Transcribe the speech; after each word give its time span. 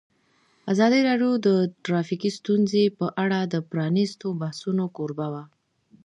ازادي 0.71 0.99
راډیو 1.09 1.31
د 1.47 1.49
ټرافیکي 1.85 2.29
ستونزې 2.39 2.83
په 2.99 3.05
اړه 3.23 3.39
د 3.53 3.55
پرانیستو 3.69 4.27
بحثونو 4.41 4.85
کوربه 4.97 5.27
وه. 5.33 5.43